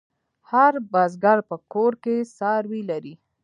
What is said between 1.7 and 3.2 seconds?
کور کې څاروي لري.